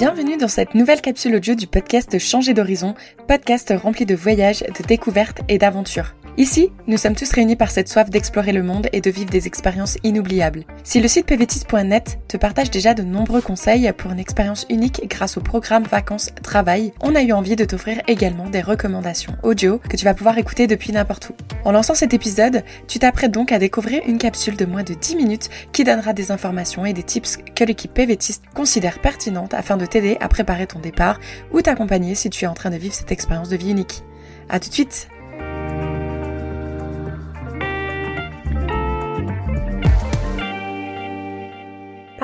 Bienvenue 0.00 0.38
dans 0.38 0.48
cette 0.48 0.74
nouvelle 0.74 1.02
capsule 1.02 1.34
audio 1.34 1.54
du 1.54 1.66
podcast 1.66 2.18
Changer 2.18 2.54
d'horizon, 2.54 2.94
podcast 3.28 3.70
rempli 3.76 4.06
de 4.06 4.14
voyages, 4.14 4.60
de 4.60 4.82
découvertes 4.86 5.42
et 5.50 5.58
d'aventures. 5.58 6.14
Ici, 6.36 6.72
nous 6.86 6.96
sommes 6.96 7.16
tous 7.16 7.30
réunis 7.32 7.56
par 7.56 7.70
cette 7.70 7.88
soif 7.88 8.08
d'explorer 8.08 8.52
le 8.52 8.62
monde 8.62 8.88
et 8.92 9.00
de 9.00 9.10
vivre 9.10 9.30
des 9.30 9.46
expériences 9.46 9.98
inoubliables. 10.04 10.64
Si 10.84 11.00
le 11.00 11.08
site 11.08 11.26
pvtis.net 11.26 12.20
te 12.28 12.36
partage 12.36 12.70
déjà 12.70 12.94
de 12.94 13.02
nombreux 13.02 13.42
conseils 13.42 13.92
pour 13.98 14.12
une 14.12 14.20
expérience 14.20 14.64
unique 14.70 15.02
grâce 15.08 15.36
au 15.36 15.40
programme 15.40 15.82
Vacances 15.82 16.30
Travail, 16.42 16.92
on 17.02 17.16
a 17.16 17.22
eu 17.22 17.32
envie 17.32 17.56
de 17.56 17.64
t'offrir 17.64 18.00
également 18.06 18.48
des 18.48 18.60
recommandations 18.60 19.36
audio 19.42 19.78
que 19.78 19.96
tu 19.96 20.04
vas 20.04 20.14
pouvoir 20.14 20.38
écouter 20.38 20.66
depuis 20.68 20.92
n'importe 20.92 21.30
où. 21.30 21.34
En 21.64 21.72
lançant 21.72 21.94
cet 21.94 22.14
épisode, 22.14 22.62
tu 22.86 23.00
t'apprêtes 23.00 23.32
donc 23.32 23.50
à 23.50 23.58
découvrir 23.58 24.00
une 24.06 24.18
capsule 24.18 24.56
de 24.56 24.64
moins 24.64 24.84
de 24.84 24.94
10 24.94 25.16
minutes 25.16 25.50
qui 25.72 25.84
donnera 25.84 26.12
des 26.12 26.30
informations 26.30 26.86
et 26.86 26.92
des 26.92 27.02
tips 27.02 27.38
que 27.54 27.64
l'équipe 27.64 27.92
PVTiste 27.92 28.44
considère 28.54 29.00
pertinentes 29.00 29.52
afin 29.52 29.76
de 29.76 29.84
t'aider 29.84 30.16
à 30.20 30.28
préparer 30.28 30.68
ton 30.68 30.78
départ 30.78 31.18
ou 31.52 31.60
t'accompagner 31.60 32.14
si 32.14 32.30
tu 32.30 32.44
es 32.44 32.48
en 32.48 32.54
train 32.54 32.70
de 32.70 32.76
vivre 32.76 32.94
cette 32.94 33.12
expérience 33.12 33.48
de 33.48 33.56
vie 33.56 33.72
unique. 33.72 34.04
A 34.48 34.58
tout 34.60 34.68
de 34.68 34.74
suite 34.74 35.08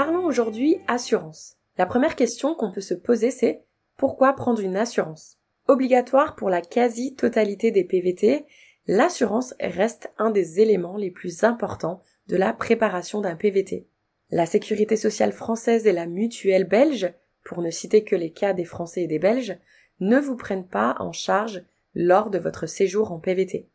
Parlons 0.07 0.25
aujourd'hui 0.25 0.77
assurance. 0.87 1.57
La 1.79 1.85
première 1.85 2.15
question 2.15 2.55
qu'on 2.55 2.71
peut 2.71 2.81
se 2.81 2.95
poser 2.95 3.33
c'est 3.33 3.65
pourquoi 3.97 4.35
prendre 4.35 4.63
une 4.63 4.77
assurance? 4.77 5.41
Obligatoire 5.67 6.37
pour 6.37 6.49
la 6.49 6.61
quasi-totalité 6.61 7.73
des 7.73 7.83
PVT, 7.83 8.47
l'assurance 8.87 9.53
reste 9.59 10.09
un 10.17 10.31
des 10.31 10.61
éléments 10.61 10.97
les 10.97 11.11
plus 11.11 11.43
importants 11.43 12.03
de 12.29 12.37
la 12.37 12.53
préparation 12.53 13.21
d'un 13.21 13.35
PVT. 13.35 13.89
La 14.31 14.47
sécurité 14.47 14.95
sociale 14.95 15.33
française 15.33 15.89
et 15.89 15.93
la 15.93 16.07
mutuelle 16.07 16.69
belge, 16.69 17.13
pour 17.45 17.61
ne 17.61 17.71
citer 17.73 18.05
que 18.05 18.15
les 18.15 18.31
cas 18.31 18.53
des 18.53 18.65
Français 18.65 19.03
et 19.03 19.09
des 19.09 19.19
Belges, 19.19 19.59
ne 19.99 20.21
vous 20.21 20.37
prennent 20.37 20.69
pas 20.69 20.95
en 21.01 21.11
charge 21.11 21.65
lors 21.97 22.31
de 22.31 22.39
votre 22.39 22.67
séjour 22.67 23.11
en 23.11 23.19
PVT. 23.19 23.67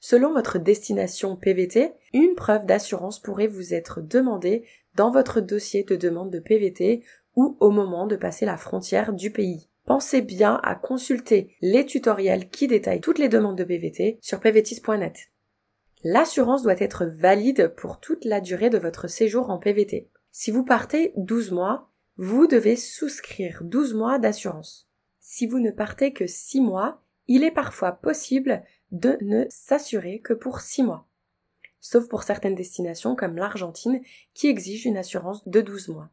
Selon 0.00 0.32
votre 0.32 0.58
destination 0.58 1.36
PVT, 1.36 1.92
une 2.12 2.34
preuve 2.34 2.64
d'assurance 2.64 3.20
pourrait 3.20 3.46
vous 3.46 3.74
être 3.74 4.00
demandée 4.00 4.64
dans 4.96 5.10
votre 5.10 5.40
dossier 5.40 5.84
de 5.84 5.94
demande 5.94 6.32
de 6.32 6.40
PVT 6.40 7.04
ou 7.36 7.56
au 7.60 7.70
moment 7.70 8.06
de 8.06 8.16
passer 8.16 8.46
la 8.46 8.56
frontière 8.56 9.12
du 9.12 9.30
pays. 9.30 9.68
Pensez 9.84 10.20
bien 10.20 10.58
à 10.64 10.74
consulter 10.74 11.54
les 11.60 11.86
tutoriels 11.86 12.48
qui 12.48 12.66
détaillent 12.66 13.00
toutes 13.00 13.20
les 13.20 13.28
demandes 13.28 13.58
de 13.58 13.64
PVT 13.64 14.18
sur 14.20 14.40
pvtis.net. 14.40 15.30
L'assurance 16.02 16.62
doit 16.62 16.80
être 16.80 17.06
valide 17.06 17.74
pour 17.76 18.00
toute 18.00 18.24
la 18.24 18.40
durée 18.40 18.70
de 18.70 18.78
votre 18.78 19.08
séjour 19.08 19.50
en 19.50 19.58
PVT. 19.58 20.10
Si 20.32 20.50
vous 20.50 20.64
partez 20.64 21.12
12 21.16 21.52
mois, 21.52 21.90
vous 22.16 22.46
devez 22.46 22.76
souscrire 22.76 23.60
12 23.62 23.94
mois 23.94 24.18
d'assurance. 24.18 24.88
Si 25.20 25.46
vous 25.46 25.58
ne 25.58 25.70
partez 25.70 26.12
que 26.12 26.26
6 26.26 26.60
mois, 26.60 27.02
il 27.28 27.44
est 27.44 27.50
parfois 27.50 27.92
possible 27.92 28.62
de 28.92 29.18
ne 29.20 29.44
s'assurer 29.48 30.20
que 30.20 30.32
pour 30.32 30.60
6 30.60 30.84
mois. 30.84 31.06
Sauf 31.88 32.08
pour 32.08 32.24
certaines 32.24 32.56
destinations 32.56 33.14
comme 33.14 33.36
l'Argentine 33.36 34.00
qui 34.34 34.48
exige 34.48 34.86
une 34.86 34.96
assurance 34.96 35.46
de 35.46 35.60
12 35.60 35.90
mois. 35.90 36.10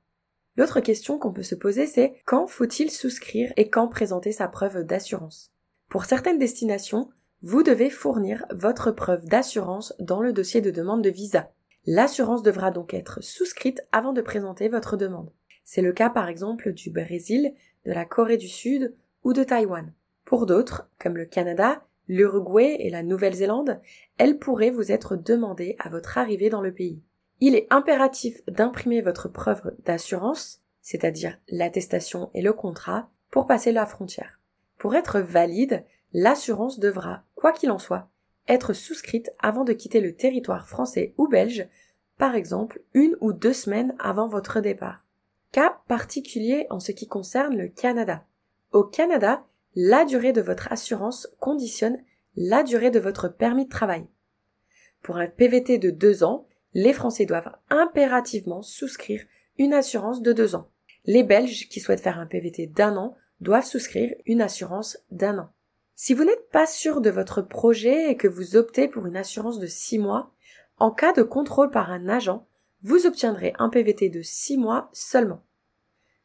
L'autre 0.56 0.82
question 0.82 1.18
qu'on 1.18 1.34
peut 1.34 1.42
se 1.42 1.56
poser 1.56 1.88
c'est 1.88 2.14
quand 2.28 2.46
faut-il 2.46 2.92
souscrire 2.92 3.52
et 3.58 3.72
quand 3.72 3.88
présenter 3.88 4.32
sa 4.32 4.48
preuve 4.48 4.84
d'assurance? 4.84 5.52
Pour 5.90 6.06
certaines 6.06 6.38
destinations, 6.38 7.10
vous 7.42 7.64
devez 7.64 7.90
fournir 7.90 8.46
votre 8.54 8.92
preuve 8.92 9.26
d'assurance 9.26 9.96
dans 9.98 10.22
le 10.22 10.32
dossier 10.32 10.62
de 10.62 10.70
demande 10.70 11.04
de 11.04 11.10
visa. 11.10 11.50
L'assurance 11.88 12.44
devra 12.44 12.70
donc 12.70 12.94
être 12.94 13.24
souscrite 13.24 13.82
avant 13.92 14.14
de 14.14 14.22
présenter 14.22 14.70
votre 14.70 14.96
demande. 14.96 15.32
C'est 15.64 15.82
le 15.82 15.92
cas 15.92 16.12
par 16.12 16.30
exemple 16.30 16.72
du 16.74 16.92
Brésil, 16.92 17.52
de 17.88 17.94
la 17.94 18.06
Corée 18.06 18.38
du 18.38 18.48
Sud 18.48 18.94
ou 19.24 19.34
de 19.34 19.44
Taïwan. 19.44 19.92
Pour 20.24 20.45
d'autres, 20.45 20.88
comme 21.00 21.17
le 21.17 21.26
Canada, 21.26 21.83
l'Uruguay 22.08 22.77
et 22.80 22.89
la 22.89 23.03
Nouvelle-Zélande, 23.03 23.80
elle 24.17 24.37
pourrait 24.37 24.71
vous 24.71 24.91
être 24.91 25.15
demandée 25.15 25.75
à 25.80 25.89
votre 25.89 26.17
arrivée 26.17 26.49
dans 26.49 26.61
le 26.61 26.73
pays. 26.73 27.02
Il 27.39 27.55
est 27.55 27.67
impératif 27.69 28.41
d'imprimer 28.47 29.02
votre 29.02 29.27
preuve 29.27 29.75
d'assurance, 29.86 30.61
c'est-à-dire 30.81 31.37
l'attestation 31.49 32.30
et 32.33 32.41
le 32.41 32.53
contrat, 32.53 33.09
pour 33.31 33.47
passer 33.47 33.71
la 33.71 33.86
frontière. 33.86 34.39
Pour 34.77 34.95
être 34.95 35.19
valide, 35.19 35.83
l'assurance 36.14 36.80
devra, 36.80 37.23
quoi 37.36 37.52
qu'il 37.52 37.71
en 37.71 37.80
soit, 37.80 38.09
être 38.47 38.73
souscrite 38.73 39.31
avant 39.39 39.64
de 39.64 39.73
quitter 39.73 40.02
le 40.02 40.15
territoire 40.15 40.67
français 40.67 41.14
ou 41.17 41.27
belge, 41.27 41.67
par 42.17 42.35
exemple 42.35 42.81
une 42.93 43.17
ou 43.21 43.33
deux 43.33 43.53
semaines 43.53 43.95
avant 43.99 44.27
votre 44.27 44.59
départ. 44.59 45.03
Cas 45.52 45.80
particulier 45.87 46.67
en 46.70 46.80
ce 46.80 46.91
qui 46.91 47.08
concerne 47.08 47.55
le 47.55 47.67
Canada. 47.67 48.25
Au 48.71 48.83
Canada, 48.83 49.45
la 49.76 50.06
durée 50.06 50.34
de 50.34 50.42
votre 50.42 50.72
assurance 50.72 51.28
conditionne 51.39 51.98
la 52.36 52.64
durée 52.64 52.92
de 52.92 53.00
votre 53.00 53.28
permis 53.28 53.66
de 53.66 53.70
travail. 53.70 54.06
Pour 55.02 55.17
un 55.17 55.28
PVT 55.28 55.78
de 55.78 55.89
deux 55.89 56.23
ans, 56.23 56.48
les 56.73 56.94
Français 56.94 57.26
doivent 57.26 57.52
impérativement 57.70 58.62
souscrire 58.62 59.23
une 59.58 59.73
assurance 59.73 60.22
de 60.22 60.33
deux 60.33 60.56
ans. 60.56 60.70
Les 61.06 61.23
Belges 61.23 61.67
qui 61.70 61.80
souhaitent 61.80 62.02
faire 62.02 62.20
un 62.20 62.26
PVT 62.26 62.67
d'un 62.67 62.95
an 62.98 63.16
doivent 63.42 63.66
souscrire 63.66 64.14
une 64.26 64.42
assurance 64.42 64.98
d'un 65.12 65.38
an. 65.38 65.50
Si 65.95 66.14
vous 66.14 66.23
n'êtes 66.23 66.50
pas 66.50 66.66
sûr 66.66 67.02
de 67.02 67.10
votre 67.10 67.42
projet 67.42 68.10
et 68.10 68.17
que 68.17 68.28
vous 68.28 68.56
optez 68.56 68.88
pour 68.88 69.06
une 69.06 69.17
assurance 69.17 69.60
de 69.60 69.67
six 69.67 70.00
mois, 70.00 70.32
en 70.78 70.92
cas 70.92 71.14
de 71.14 71.23
contrôle 71.23 71.70
par 71.70 71.92
un 71.92 72.10
agent, 72.10 72.48
vous 72.82 73.06
obtiendrez 73.06 73.54
un 73.60 73.70
PVT 73.70 74.10
de 74.10 74.22
six 74.22 74.58
mois 74.58 74.89
seulement, 74.92 75.44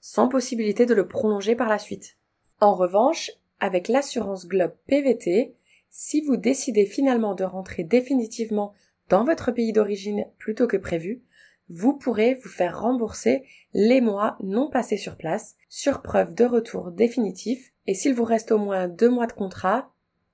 sans 0.01 0.29
possibilité 0.29 0.87
de 0.87 0.95
le 0.95 1.07
prolonger 1.07 1.55
par 1.55 1.69
la 1.69 1.79
suite. 1.79 2.18
En 2.61 2.75
revanche, 2.75 3.31
avec 3.61 3.87
l'assurance 3.87 4.49
Globe 4.49 4.75
PVT, 4.89 5.55
si 5.91 6.21
vous 6.23 6.37
décidez 6.37 6.87
finalement 6.87 7.37
de 7.37 7.45
rentrer 7.45 7.85
définitivement 7.85 8.73
dans 9.09 9.25
votre 9.25 9.53
pays 9.53 9.73
d'origine 9.73 10.27
plutôt 10.39 10.67
que 10.67 10.77
prévu, 10.77 11.23
vous 11.69 11.93
pourrez 11.93 12.35
vous 12.35 12.49
faire 12.49 12.81
rembourser 12.81 13.45
les 13.75 14.01
mois 14.01 14.37
non 14.43 14.71
passés 14.71 14.97
sur 14.97 15.17
place 15.17 15.55
sur 15.69 16.03
preuve 16.03 16.35
de 16.35 16.45
retour 16.45 16.91
définitif 16.91 17.73
et 17.87 17.95
s'il 17.95 18.15
vous 18.15 18.25
reste 18.25 18.51
au 18.51 18.59
moins 18.59 18.89
deux 18.89 19.11
mois 19.11 19.27
de 19.27 19.33
contrat, 19.33 19.93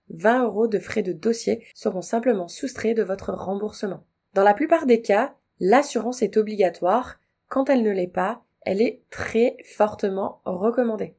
20 0.08 0.44
euros 0.44 0.66
de 0.66 0.78
frais 0.78 1.02
de 1.02 1.12
dossier 1.12 1.66
seront 1.74 2.02
simplement 2.02 2.48
soustraits 2.48 2.96
de 2.96 3.02
votre 3.02 3.32
remboursement. 3.32 4.04
Dans 4.32 4.44
la 4.44 4.54
plupart 4.54 4.86
des 4.86 5.02
cas, 5.02 5.34
l'assurance 5.60 6.22
est 6.22 6.38
obligatoire. 6.38 7.20
Quand 7.48 7.68
elle 7.68 7.82
ne 7.82 7.90
l'est 7.90 8.06
pas, 8.06 8.42
elle 8.62 8.80
est 8.80 9.02
très 9.10 9.56
fortement 9.76 10.40
recommandée. 10.44 11.14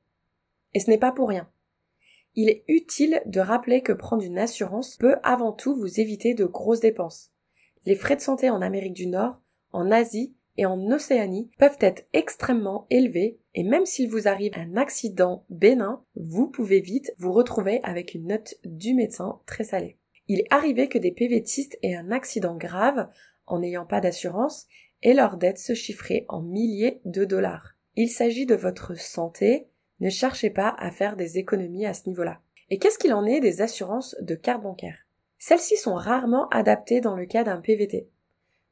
Et 0.75 0.79
ce 0.79 0.91
n'est 0.91 0.99
pas 0.99 1.11
pour 1.11 1.29
rien. 1.29 1.49
Il 2.35 2.49
est 2.49 2.65
utile 2.67 3.23
de 3.25 3.39
rappeler 3.39 3.81
que 3.81 3.93
prendre 3.93 4.23
une 4.23 4.37
assurance 4.37 4.97
peut 4.97 5.15
avant 5.23 5.53
tout 5.53 5.73
vous 5.73 5.99
éviter 5.99 6.35
de 6.35 6.45
grosses 6.45 6.81
dépenses. 6.81 7.31
Les 7.85 7.95
frais 7.95 8.17
de 8.17 8.21
santé 8.21 8.49
en 8.49 8.61
Amérique 8.61 8.93
du 8.93 9.07
Nord, 9.07 9.41
en 9.71 9.89
Asie 9.89 10.35
et 10.57 10.65
en 10.65 10.91
Océanie 10.91 11.49
peuvent 11.57 11.77
être 11.79 12.03
extrêmement 12.13 12.87
élevés 12.89 13.39
et 13.53 13.63
même 13.63 13.85
s'il 13.85 14.09
vous 14.09 14.27
arrive 14.27 14.51
un 14.55 14.75
accident 14.75 15.45
bénin, 15.49 16.03
vous 16.15 16.47
pouvez 16.47 16.81
vite 16.81 17.13
vous 17.17 17.31
retrouver 17.31 17.79
avec 17.83 18.13
une 18.13 18.27
note 18.27 18.55
du 18.65 18.93
médecin 18.93 19.39
très 19.45 19.63
salée. 19.63 19.97
Il 20.27 20.41
est 20.41 20.53
arrivé 20.53 20.89
que 20.89 20.97
des 20.97 21.11
PVTistes 21.11 21.77
aient 21.83 21.95
un 21.95 22.11
accident 22.11 22.57
grave 22.57 23.07
en 23.45 23.59
n'ayant 23.59 23.85
pas 23.85 24.01
d'assurance 24.01 24.67
et 25.03 25.13
leur 25.13 25.37
dette 25.37 25.59
se 25.59 25.73
chiffrait 25.73 26.25
en 26.27 26.41
milliers 26.41 26.99
de 27.05 27.23
dollars. 27.23 27.75
Il 27.95 28.09
s'agit 28.09 28.45
de 28.45 28.55
votre 28.55 28.97
santé, 28.97 29.69
ne 30.00 30.09
cherchez 30.09 30.50
pas 30.50 30.75
à 30.78 30.91
faire 30.91 31.16
des 31.16 31.38
économies 31.38 31.85
à 31.85 31.94
ce 31.94 32.07
niveau-là. 32.09 32.41
Et 32.69 32.79
qu'est-ce 32.79 32.97
qu'il 32.97 33.13
en 33.13 33.25
est 33.25 33.39
des 33.39 33.61
assurances 33.61 34.16
de 34.22 34.35
carte 34.35 34.63
bancaire? 34.63 34.97
Celles-ci 35.38 35.78
sont 35.78 35.94
rarement 35.94 36.50
adaptées 36.50 37.01
dans 37.01 37.16
le 37.16 37.25
cas 37.25 37.44
d'un 37.44 37.61
PVT. 37.61 38.09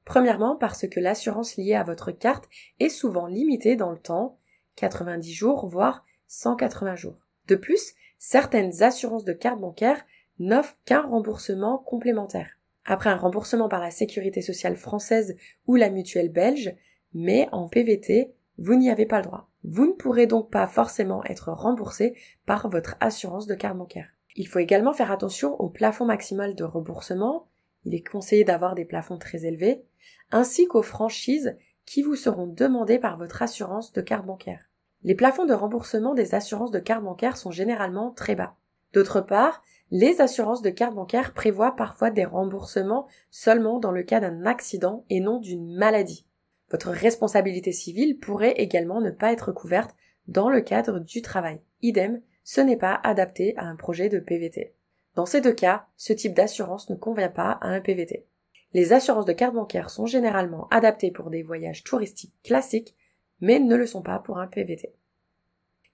Premièrement 0.06 0.56
parce 0.56 0.88
que 0.88 1.00
l'assurance 1.00 1.56
liée 1.56 1.76
à 1.76 1.84
votre 1.84 2.12
carte 2.12 2.50
est 2.80 2.90
souvent 2.90 3.28
limitée 3.28 3.76
dans 3.76 3.92
le 3.92 4.00
temps, 4.00 4.38
90 4.76 5.34
jours 5.34 5.68
voire 5.68 6.06
180 6.28 6.96
jours. 6.96 7.28
De 7.48 7.56
plus, 7.56 7.94
certaines 8.18 8.84
assurances 8.84 9.26
de 9.26 9.34
carte 9.34 9.60
bancaire 9.60 10.04
n'offrent 10.40 10.78
qu'un 10.86 11.02
remboursement 11.02 11.78
complémentaire. 11.78 12.58
Après 12.86 13.10
un 13.10 13.16
remboursement 13.16 13.70
par 13.70 13.80
la 13.80 13.92
sécurité 13.92 14.42
sociale 14.42 14.76
française 14.76 15.38
ou 15.68 15.76
la 15.76 15.90
mutuelle 15.90 16.32
belge, 16.32 16.76
mais 17.14 17.48
en 17.52 17.70
PVT, 17.70 18.34
vous 18.58 18.76
n'y 18.76 18.90
avez 18.90 19.06
pas 19.06 19.18
le 19.18 19.26
droit. 19.26 19.50
Vous 19.64 19.86
ne 19.86 19.94
pourrez 19.94 20.28
donc 20.28 20.52
pas 20.52 20.68
forcément 20.68 21.24
être 21.26 21.52
remboursé 21.52 22.16
par 22.46 22.70
votre 22.70 22.96
assurance 23.00 23.48
de 23.48 23.56
carte 23.56 23.78
bancaire. 23.78 24.10
Il 24.36 24.48
faut 24.48 24.60
également 24.60 24.94
faire 24.94 25.12
attention 25.12 25.60
au 25.60 25.70
plafond 25.70 26.06
maximal 26.06 26.56
de 26.56 26.64
remboursement, 26.64 27.48
il 27.86 27.96
est 27.96 28.04
conseillé 28.04 28.44
d'avoir 28.44 28.76
des 28.76 28.86
plafonds 28.86 29.18
très 29.18 29.46
élevés, 29.46 29.84
ainsi 30.32 30.68
qu'aux 30.68 30.82
franchises 30.82 31.58
qui 31.86 32.02
vous 32.02 32.16
seront 32.16 32.48
demandées 32.48 33.00
par 33.00 33.18
votre 33.18 33.42
assurance 33.42 33.92
de 33.94 34.02
carte 34.02 34.26
bancaire. 34.26 34.70
Les 35.04 35.16
plafonds 35.16 35.46
de 35.46 35.54
remboursement 35.54 36.14
des 36.14 36.34
assurances 36.34 36.72
de 36.72 36.80
carte 36.80 37.04
bancaire 37.04 37.38
sont 37.38 37.52
généralement 37.52 38.12
très 38.12 38.36
bas. 38.36 38.56
D'autre 38.94 39.22
part, 39.22 39.62
les 39.92 40.22
assurances 40.22 40.62
de 40.62 40.70
carte 40.70 40.96
bancaire 40.96 41.34
prévoient 41.34 41.76
parfois 41.76 42.10
des 42.10 42.26
remboursements 42.26 43.08
seulement 43.32 43.80
dans 43.80 43.92
le 43.92 44.04
cas 44.04 44.20
d'un 44.20 44.46
accident 44.46 45.04
et 45.10 45.20
non 45.20 45.40
d'une 45.40 45.76
maladie. 45.76 46.26
Votre 46.74 46.90
responsabilité 46.90 47.72
civile 47.72 48.18
pourrait 48.18 48.56
également 48.58 49.00
ne 49.00 49.12
pas 49.12 49.32
être 49.32 49.52
couverte 49.52 49.96
dans 50.28 50.50
le 50.50 50.60
cadre 50.60 50.98
du 50.98 51.22
travail. 51.22 51.62
Idem, 51.84 52.20
ce 52.44 52.62
n'est 52.62 52.78
pas 52.78 53.00
adapté 53.04 53.54
à 53.58 53.66
un 53.66 53.76
projet 53.76 54.10
de 54.10 54.18
PVT. 54.18 54.74
Dans 55.14 55.28
ces 55.28 55.40
deux 55.40 55.54
cas, 55.54 55.86
ce 55.98 56.14
type 56.14 56.34
d'assurance 56.34 56.90
ne 56.90 56.96
convient 56.96 57.30
pas 57.30 57.60
à 57.62 57.68
un 57.68 57.80
PVT. 57.80 58.26
Les 58.74 58.92
assurances 58.92 59.28
de 59.28 59.34
carte 59.34 59.54
bancaire 59.54 59.92
sont 59.92 60.08
généralement 60.08 60.68
adaptées 60.72 61.12
pour 61.12 61.30
des 61.30 61.44
voyages 61.44 61.84
touristiques 61.84 62.34
classiques, 62.44 62.96
mais 63.40 63.60
ne 63.60 63.76
le 63.76 63.86
sont 63.86 64.02
pas 64.02 64.18
pour 64.18 64.40
un 64.40 64.48
PVT. 64.48 64.96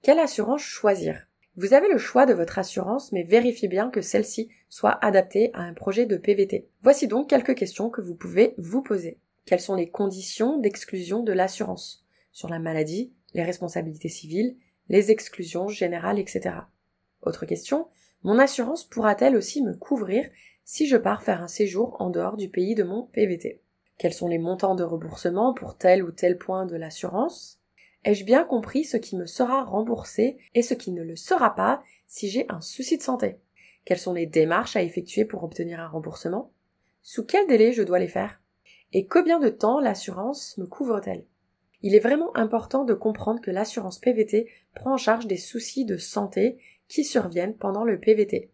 Quelle 0.02 0.20
assurance 0.20 0.62
choisir? 0.62 1.28
Vous 1.58 1.74
avez 1.74 1.90
le 1.90 1.98
choix 1.98 2.26
de 2.26 2.34
votre 2.34 2.58
assurance, 2.58 3.12
mais 3.12 3.24
vérifiez 3.24 3.68
bien 3.68 3.90
que 3.90 4.00
celle-ci 4.00 4.48
soit 4.70 4.98
adaptée 5.04 5.52
à 5.54 5.64
un 5.64 5.74
projet 5.74 6.06
de 6.06 6.16
PVT. 6.16 6.70
Voici 6.84 7.10
donc 7.10 7.30
quelques 7.30 7.56
questions 7.56 7.90
que 7.90 8.00
vous 8.00 8.16
pouvez 8.16 8.56
vous 8.58 8.82
poser. 8.82 9.20
Quelles 9.50 9.60
sont 9.60 9.74
les 9.74 9.90
conditions 9.90 10.60
d'exclusion 10.60 11.24
de 11.24 11.34
l'assurance 11.34 12.06
Sur 12.32 12.50
la 12.50 12.60
maladie, 12.60 13.16
les 13.34 13.42
responsabilités 13.42 14.08
civiles, 14.08 14.56
les 14.90 15.10
exclusions 15.10 15.68
générales, 15.70 16.20
etc. 16.20 16.52
Autre 17.24 17.48
question, 17.48 17.88
mon 18.22 18.38
assurance 18.38 18.84
pourra-t-elle 18.84 19.36
aussi 19.36 19.64
me 19.64 19.74
couvrir 19.74 20.30
si 20.66 20.86
je 20.86 20.98
pars 20.98 21.24
faire 21.24 21.42
un 21.42 21.48
séjour 21.48 22.00
en 22.00 22.12
dehors 22.12 22.38
du 22.38 22.48
pays 22.48 22.76
de 22.76 22.84
mon 22.84 23.08
PVT 23.08 23.64
Quels 23.98 24.14
sont 24.14 24.28
les 24.28 24.38
montants 24.38 24.76
de 24.76 24.84
remboursement 24.84 25.56
pour 25.56 25.80
tel 25.80 26.04
ou 26.04 26.12
tel 26.12 26.38
point 26.38 26.68
de 26.68 26.76
l'assurance? 26.76 27.60
Ai-je 28.06 28.26
bien 28.26 28.44
compris 28.44 28.84
ce 28.84 28.98
qui 28.98 29.16
me 29.16 29.26
sera 29.26 29.64
remboursé 29.64 30.38
et 30.54 30.62
ce 30.62 30.76
qui 30.76 30.92
ne 30.92 31.02
le 31.02 31.16
sera 31.16 31.56
pas 31.56 31.82
si 32.06 32.30
j'ai 32.30 32.46
un 32.50 32.62
souci 32.62 33.00
de 33.00 33.04
santé? 33.04 33.40
Quelles 33.84 33.98
sont 33.98 34.14
les 34.14 34.28
démarches 34.28 34.76
à 34.76 34.84
effectuer 34.84 35.26
pour 35.26 35.44
obtenir 35.44 35.80
un 35.80 35.88
remboursement? 35.88 36.54
Sous 37.02 37.26
quel 37.26 37.48
délai 37.48 37.74
je 37.74 37.82
dois 37.82 37.98
les 37.98 38.08
faire? 38.08 38.40
Et 38.92 39.06
combien 39.06 39.40
de 39.40 39.50
temps 39.50 39.80
l'assurance 39.80 40.58
me 40.58 40.66
couvre-t-elle? 40.66 41.26
Il 41.82 41.96
est 41.96 42.00
vraiment 42.00 42.36
important 42.36 42.84
de 42.84 42.94
comprendre 42.94 43.40
que 43.40 43.52
l'assurance 43.52 44.00
PVT 44.00 44.50
prend 44.76 44.94
en 44.94 44.98
charge 44.98 45.28
des 45.28 45.38
soucis 45.38 45.86
de 45.86 45.98
santé 45.98 46.58
qui 46.88 47.04
surviennent 47.04 47.56
pendant 47.56 47.84
le 47.84 48.00
PVT. 48.00 48.50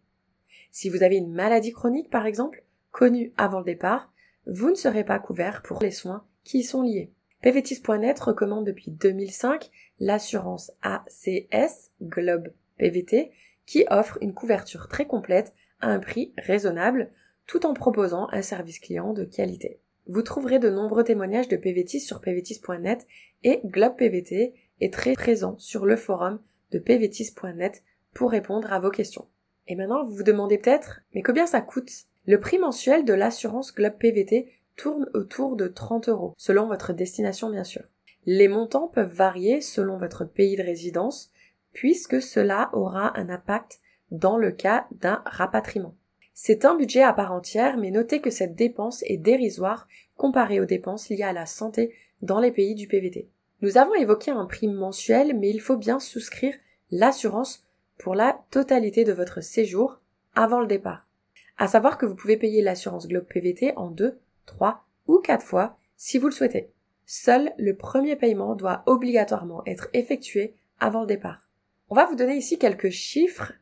Si 0.70 0.90
vous 0.90 1.02
avez 1.02 1.16
une 1.16 1.32
maladie 1.32 1.72
chronique, 1.72 2.10
par 2.10 2.26
exemple, 2.26 2.64
connue 2.90 3.32
avant 3.36 3.60
le 3.60 3.64
départ, 3.64 4.12
vous 4.46 4.70
ne 4.70 4.74
serez 4.74 5.04
pas 5.04 5.18
couvert 5.18 5.62
pour 5.62 5.82
les 5.82 5.90
soins 5.90 6.24
qui 6.44 6.58
y 6.58 6.64
sont 6.64 6.82
liés. 6.82 7.10
PVTIS.net 7.42 8.20
recommande 8.20 8.66
depuis 8.66 8.90
2005 8.90 9.70
l'assurance 10.00 10.70
ACS 10.82 11.92
Globe 12.02 12.48
PVT 12.76 13.30
qui 13.64 13.84
offre 13.90 14.18
une 14.20 14.34
couverture 14.34 14.88
très 14.88 15.06
complète 15.06 15.54
à 15.80 15.88
un 15.88 15.98
prix 15.98 16.32
raisonnable 16.38 17.10
tout 17.46 17.66
en 17.66 17.74
proposant 17.74 18.28
un 18.32 18.42
service 18.42 18.78
client 18.78 19.12
de 19.12 19.24
qualité. 19.24 19.80
Vous 20.08 20.22
trouverez 20.22 20.60
de 20.60 20.70
nombreux 20.70 21.02
témoignages 21.02 21.48
de 21.48 21.56
PVTIS 21.56 21.98
sur 21.98 22.20
PVTIS.net 22.20 23.08
et 23.42 23.60
Globe 23.64 23.96
PVT 23.96 24.54
est 24.80 24.92
très 24.92 25.14
présent 25.14 25.58
sur 25.58 25.84
le 25.84 25.96
forum 25.96 26.38
de 26.70 26.78
PVTIS.net 26.78 27.82
pour 28.14 28.30
répondre 28.30 28.72
à 28.72 28.78
vos 28.78 28.90
questions. 28.90 29.26
Et 29.66 29.74
maintenant, 29.74 30.04
vous 30.04 30.14
vous 30.14 30.22
demandez 30.22 30.58
peut-être, 30.58 31.00
mais 31.12 31.22
combien 31.22 31.46
ça 31.46 31.60
coûte? 31.60 31.90
Le 32.24 32.38
prix 32.38 32.58
mensuel 32.58 33.04
de 33.04 33.14
l'assurance 33.14 33.74
Globe 33.74 33.98
PVT 33.98 34.48
tourne 34.76 35.10
autour 35.12 35.56
de 35.56 35.66
30 35.66 36.08
euros, 36.08 36.34
selon 36.36 36.68
votre 36.68 36.92
destination 36.92 37.50
bien 37.50 37.64
sûr. 37.64 37.82
Les 38.26 38.46
montants 38.46 38.86
peuvent 38.86 39.12
varier 39.12 39.60
selon 39.60 39.98
votre 39.98 40.24
pays 40.24 40.56
de 40.56 40.62
résidence, 40.62 41.32
puisque 41.72 42.22
cela 42.22 42.70
aura 42.74 43.18
un 43.18 43.28
impact 43.28 43.80
dans 44.12 44.36
le 44.36 44.52
cas 44.52 44.86
d'un 44.92 45.22
rapatriement. 45.26 45.96
C'est 46.38 46.66
un 46.66 46.74
budget 46.74 47.00
à 47.00 47.14
part 47.14 47.32
entière, 47.32 47.78
mais 47.78 47.90
notez 47.90 48.20
que 48.20 48.28
cette 48.28 48.54
dépense 48.54 49.02
est 49.06 49.16
dérisoire 49.16 49.88
comparée 50.18 50.60
aux 50.60 50.66
dépenses 50.66 51.08
liées 51.08 51.22
à 51.22 51.32
la 51.32 51.46
santé 51.46 51.94
dans 52.20 52.40
les 52.40 52.52
pays 52.52 52.74
du 52.74 52.86
PVT. 52.86 53.30
Nous 53.62 53.78
avons 53.78 53.94
évoqué 53.94 54.32
un 54.32 54.44
prix 54.44 54.68
mensuel, 54.68 55.34
mais 55.34 55.48
il 55.48 55.62
faut 55.62 55.78
bien 55.78 55.98
souscrire 55.98 56.52
l'assurance 56.90 57.66
pour 57.96 58.14
la 58.14 58.38
totalité 58.50 59.02
de 59.04 59.14
votre 59.14 59.40
séjour 59.40 59.98
avant 60.34 60.60
le 60.60 60.66
départ. 60.66 61.08
À 61.56 61.68
savoir 61.68 61.96
que 61.96 62.04
vous 62.04 62.14
pouvez 62.14 62.36
payer 62.36 62.60
l'assurance 62.60 63.08
Globe 63.08 63.24
PVT 63.24 63.72
en 63.76 63.90
deux, 63.90 64.18
trois 64.44 64.84
ou 65.06 65.20
quatre 65.20 65.44
fois 65.44 65.78
si 65.96 66.18
vous 66.18 66.26
le 66.26 66.34
souhaitez. 66.34 66.70
Seul 67.06 67.54
le 67.56 67.74
premier 67.74 68.14
paiement 68.14 68.56
doit 68.56 68.82
obligatoirement 68.84 69.62
être 69.64 69.88
effectué 69.94 70.54
avant 70.80 71.00
le 71.00 71.06
départ. 71.06 71.48
On 71.88 71.94
va 71.94 72.04
vous 72.04 72.14
donner 72.14 72.36
ici 72.36 72.58
quelques 72.58 72.90
chiffres. 72.90 73.54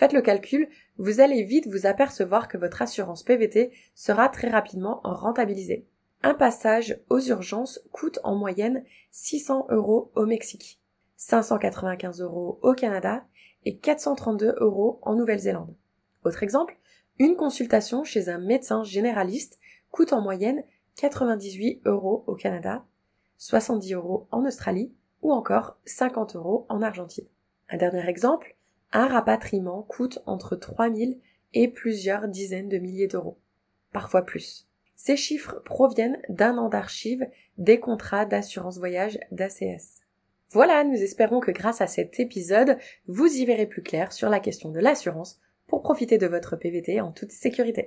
Faites 0.00 0.14
le 0.14 0.22
calcul, 0.22 0.66
vous 0.96 1.20
allez 1.20 1.42
vite 1.42 1.66
vous 1.66 1.84
apercevoir 1.84 2.48
que 2.48 2.56
votre 2.56 2.80
assurance 2.80 3.22
PVT 3.22 3.70
sera 3.94 4.30
très 4.30 4.48
rapidement 4.48 5.02
rentabilisée. 5.04 5.86
Un 6.22 6.32
passage 6.32 6.98
aux 7.10 7.20
urgences 7.20 7.82
coûte 7.92 8.18
en 8.24 8.34
moyenne 8.34 8.82
600 9.10 9.66
euros 9.68 10.10
au 10.14 10.24
Mexique, 10.24 10.80
595 11.16 12.22
euros 12.22 12.58
au 12.62 12.72
Canada 12.72 13.26
et 13.66 13.76
432 13.76 14.54
euros 14.60 15.00
en 15.02 15.16
Nouvelle-Zélande. 15.16 15.76
Autre 16.24 16.44
exemple, 16.44 16.78
une 17.18 17.36
consultation 17.36 18.02
chez 18.02 18.30
un 18.30 18.38
médecin 18.38 18.82
généraliste 18.84 19.58
coûte 19.90 20.14
en 20.14 20.22
moyenne 20.22 20.64
98 20.96 21.82
euros 21.84 22.24
au 22.26 22.36
Canada, 22.36 22.86
70 23.36 23.92
euros 23.92 24.28
en 24.30 24.46
Australie 24.46 24.94
ou 25.20 25.30
encore 25.30 25.76
50 25.84 26.36
euros 26.36 26.64
en 26.70 26.80
Argentine. 26.80 27.26
Un 27.68 27.76
dernier 27.76 28.08
exemple, 28.08 28.56
un 28.92 29.06
rapatriement 29.06 29.82
coûte 29.82 30.20
entre 30.26 30.56
3000 30.56 31.18
et 31.54 31.68
plusieurs 31.68 32.28
dizaines 32.28 32.68
de 32.68 32.78
milliers 32.78 33.08
d'euros, 33.08 33.38
parfois 33.92 34.22
plus. 34.22 34.68
Ces 34.96 35.16
chiffres 35.16 35.62
proviennent 35.64 36.20
d'un 36.28 36.58
an 36.58 36.68
d'archives 36.68 37.26
des 37.58 37.80
contrats 37.80 38.26
d'assurance 38.26 38.78
voyage 38.78 39.18
d'ACS. 39.32 40.02
Voilà, 40.50 40.84
nous 40.84 40.96
espérons 40.96 41.40
que 41.40 41.52
grâce 41.52 41.80
à 41.80 41.86
cet 41.86 42.20
épisode, 42.20 42.76
vous 43.06 43.26
y 43.26 43.44
verrez 43.44 43.66
plus 43.66 43.82
clair 43.82 44.12
sur 44.12 44.28
la 44.28 44.40
question 44.40 44.70
de 44.70 44.80
l'assurance 44.80 45.40
pour 45.68 45.82
profiter 45.82 46.18
de 46.18 46.26
votre 46.26 46.56
PVT 46.56 47.00
en 47.00 47.12
toute 47.12 47.32
sécurité. 47.32 47.86